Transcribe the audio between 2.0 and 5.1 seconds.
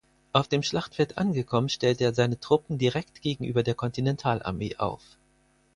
er seine Truppen direkt gegenüber der Kontinentalarmee auf.